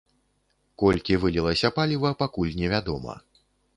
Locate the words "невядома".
2.61-3.13